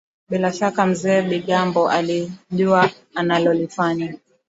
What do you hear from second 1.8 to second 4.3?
alijua analolifanya